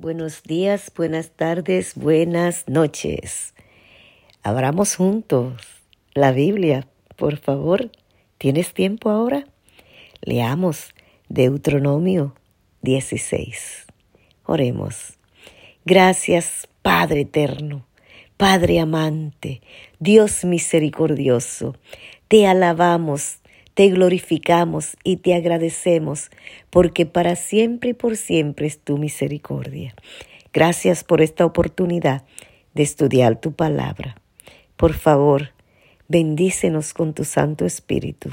[0.00, 3.52] Buenos días, buenas tardes, buenas noches.
[4.42, 5.62] Abramos juntos
[6.14, 7.90] la Biblia, por favor.
[8.38, 9.44] ¿Tienes tiempo ahora?
[10.22, 10.94] Leamos
[11.28, 12.34] Deuteronomio
[12.80, 13.88] 16.
[14.46, 15.18] Oremos.
[15.84, 17.84] Gracias, Padre eterno,
[18.38, 19.60] Padre amante,
[19.98, 21.76] Dios misericordioso.
[22.26, 23.40] Te alabamos
[23.74, 26.30] te glorificamos y te agradecemos
[26.70, 29.94] porque para siempre y por siempre es tu misericordia.
[30.52, 32.24] Gracias por esta oportunidad
[32.74, 34.16] de estudiar tu palabra.
[34.76, 35.52] Por favor,
[36.08, 38.30] bendícenos con tu Santo Espíritu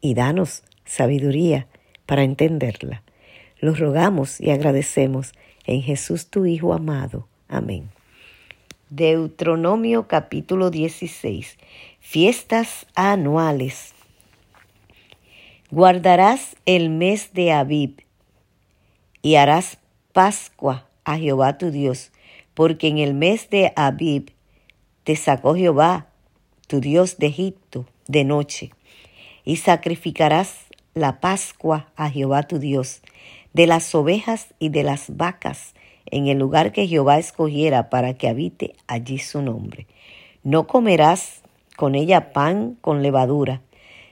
[0.00, 1.68] y danos sabiduría
[2.04, 3.02] para entenderla.
[3.60, 5.32] Lo rogamos y agradecemos
[5.64, 7.28] en Jesús tu Hijo amado.
[7.48, 7.90] Amén.
[8.90, 11.58] Deuteronomio capítulo 16.
[12.00, 13.95] Fiestas anuales.
[15.76, 18.00] Guardarás el mes de Abib
[19.20, 19.76] y harás
[20.14, 22.12] Pascua a Jehová tu Dios,
[22.54, 24.30] porque en el mes de Abib
[25.04, 26.06] te sacó Jehová,
[26.66, 28.70] tu Dios de Egipto, de noche,
[29.44, 30.54] y sacrificarás
[30.94, 33.02] la Pascua a Jehová tu Dios,
[33.52, 35.74] de las ovejas y de las vacas,
[36.06, 39.86] en el lugar que Jehová escogiera para que habite allí su nombre.
[40.42, 41.42] No comerás
[41.76, 43.60] con ella pan con levadura,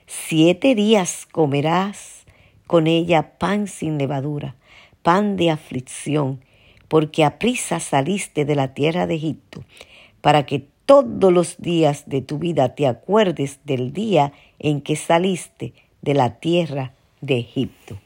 [0.06, 2.26] Siete días comerás
[2.66, 4.54] con ella pan sin levadura,
[5.02, 6.40] pan de aflicción,
[6.88, 9.64] porque a prisa saliste de la tierra de Egipto,
[10.20, 15.72] para que todos los días de tu vida te acuerdes del día en que saliste
[16.02, 17.98] de la tierra de Egipto.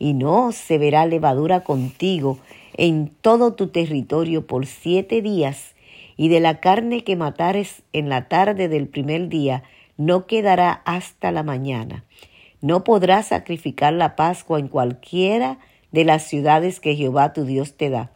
[0.00, 2.38] Y no se verá levadura contigo
[2.76, 5.76] en todo tu territorio por siete días,
[6.16, 9.62] y de la carne que matares en la tarde del primer día,
[9.98, 12.04] no quedará hasta la mañana.
[12.62, 15.58] No podrás sacrificar la Pascua en cualquiera
[15.92, 18.10] de las ciudades que Jehová tu Dios te da,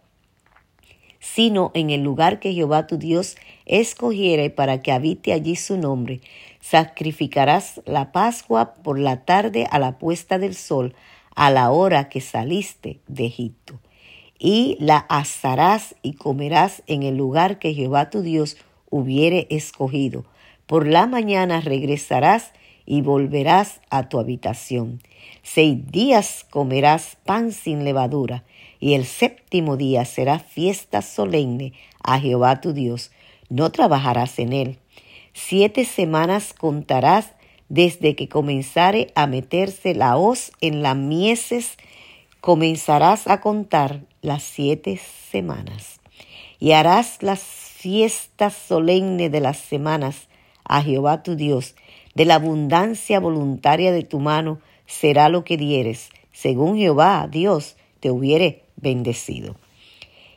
[1.18, 6.20] sino en el lugar que Jehová tu Dios escogiere para que habite allí su nombre.
[6.60, 10.94] Sacrificarás la Pascua por la tarde a la puesta del sol,
[11.34, 13.80] a la hora que saliste de Egipto.
[14.38, 18.56] Y la asarás y comerás en el lugar que Jehová tu Dios
[18.90, 20.24] hubiere escogido
[20.66, 22.52] por la mañana regresarás
[22.86, 25.00] y volverás a tu habitación.
[25.42, 28.44] Seis días comerás pan sin levadura,
[28.80, 33.12] y el séptimo día será fiesta solemne a Jehová tu Dios.
[33.48, 34.78] No trabajarás en él.
[35.32, 37.32] Siete semanas contarás
[37.68, 41.78] desde que comenzare a meterse la hoz en las mieses,
[42.40, 45.00] comenzarás a contar las siete
[45.30, 46.00] semanas.
[46.58, 50.28] Y harás las fiestas solemnes de las semanas
[50.72, 51.74] a Jehová tu Dios,
[52.14, 58.10] de la abundancia voluntaria de tu mano será lo que dieres, según Jehová Dios te
[58.10, 59.54] hubiere bendecido.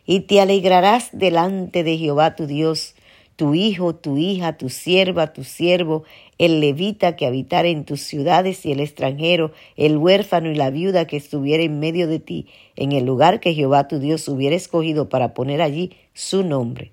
[0.06, 2.95] Y te alegrarás delante de Jehová tu Dios,
[3.36, 6.04] tu hijo, tu hija, tu sierva, tu siervo,
[6.38, 11.06] el levita que habitare en tus ciudades y el extranjero, el huérfano y la viuda
[11.06, 15.10] que estuviera en medio de ti, en el lugar que Jehová tu Dios hubiera escogido
[15.10, 16.92] para poner allí su nombre.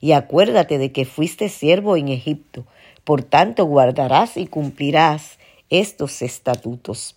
[0.00, 2.64] Y acuérdate de que fuiste siervo en Egipto,
[3.04, 5.38] por tanto guardarás y cumplirás
[5.70, 7.16] estos estatutos.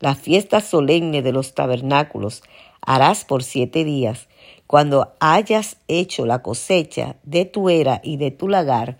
[0.00, 2.42] La fiesta solemne de los tabernáculos
[2.82, 4.28] harás por siete días,
[4.66, 8.98] cuando hayas hecho la cosecha de tu era y de tu lagar,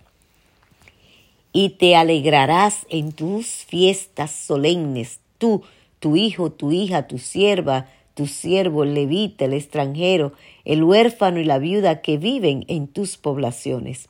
[1.52, 5.62] y te alegrarás en tus fiestas solemnes, tú,
[6.00, 10.32] tu hijo, tu hija, tu sierva, tu siervo, el levita, el extranjero,
[10.64, 14.08] el huérfano y la viuda que viven en tus poblaciones.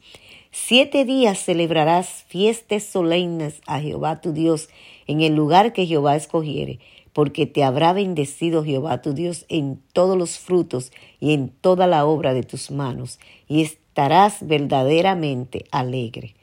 [0.50, 4.68] Siete días celebrarás fiestas solemnes a Jehová tu Dios
[5.06, 6.80] en el lugar que Jehová escogiere,
[7.16, 12.04] porque te habrá bendecido Jehová tu Dios en todos los frutos y en toda la
[12.04, 13.18] obra de tus manos,
[13.48, 16.34] y estarás verdaderamente alegre.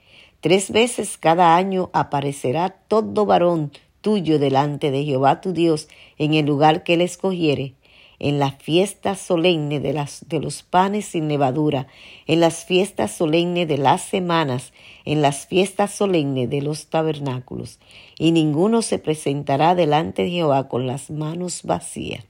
[0.41, 6.47] Tres veces cada año aparecerá todo varón tuyo delante de Jehová tu Dios en el
[6.47, 7.75] lugar que él escogiere,
[8.19, 11.87] en la fiesta solemne de, las, de los panes sin levadura,
[12.27, 14.73] en las fiestas solemnes de las semanas,
[15.05, 17.79] en las fiestas solemnes de los tabernáculos,
[18.17, 22.25] y ninguno se presentará delante de Jehová con las manos vacías,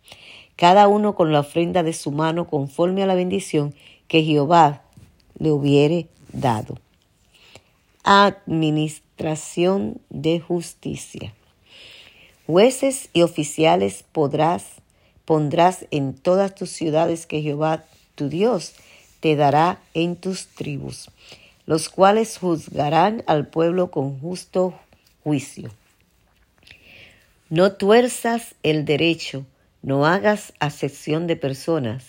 [0.55, 3.73] cada uno con la ofrenda de su mano conforme a la bendición
[4.07, 4.83] que Jehová
[5.37, 6.77] le hubiere dado.
[8.03, 11.33] Administración de justicia.
[12.45, 14.82] Jueces y oficiales podrás
[15.25, 17.85] pondrás en todas tus ciudades que Jehová
[18.15, 18.73] tu Dios
[19.19, 21.09] te dará en tus tribus,
[21.65, 24.73] los cuales juzgarán al pueblo con justo
[25.23, 25.71] juicio.
[27.49, 29.45] No tuerzas el derecho,
[29.81, 32.05] no hagas acepción de personas,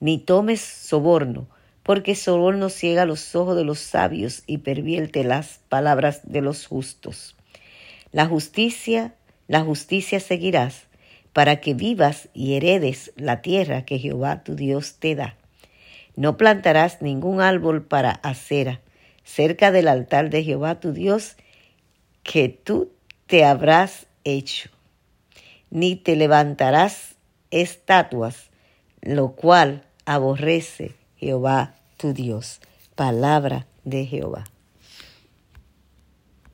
[0.00, 1.46] ni tomes soborno,
[1.82, 7.34] porque soborno ciega los ojos de los sabios y pervierte las palabras de los justos.
[8.12, 9.14] La justicia,
[9.48, 10.82] la justicia seguirás,
[11.32, 15.36] para que vivas y heredes la tierra que Jehová tu Dios te da.
[16.14, 18.80] No plantarás ningún árbol para acera
[19.24, 21.36] cerca del altar de Jehová tu Dios,
[22.22, 22.92] que tú
[23.26, 24.70] te habrás hecho,
[25.70, 27.16] ni te levantarás
[27.50, 28.50] estatuas,
[29.00, 32.60] lo cual aborrece Jehová tu Dios.
[32.94, 34.44] Palabra de Jehová.